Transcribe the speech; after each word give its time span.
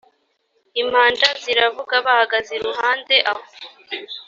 impanda 0.81 1.27
ziravuga 1.43 1.95
bahagaze 2.05 2.51
iruhande 2.59 3.15
aho 3.31 3.43